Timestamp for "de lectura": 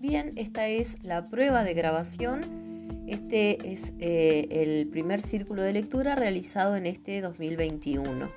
5.62-6.14